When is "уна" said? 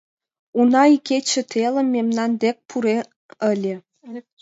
0.59-0.83